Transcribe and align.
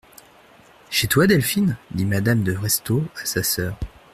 Chez 0.89 1.07
toi, 1.07 1.27
Delphine? 1.27 1.77
dit 1.91 2.05
madame 2.05 2.41
de 2.41 2.53
Restaud 2.55 3.03
à 3.21 3.25
sa 3.27 3.43
sœur. 3.43 3.77